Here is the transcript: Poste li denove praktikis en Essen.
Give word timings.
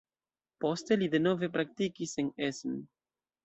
Poste 0.65 0.97
li 1.03 1.11
denove 1.17 1.51
praktikis 1.59 2.17
en 2.25 2.35
Essen. 2.51 2.85